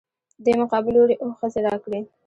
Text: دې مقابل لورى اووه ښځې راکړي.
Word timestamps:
دې 0.45 0.53
مقابل 0.61 0.91
لورى 0.95 1.15
اووه 1.21 1.37
ښځې 1.39 1.59
راکړي. 1.67 1.99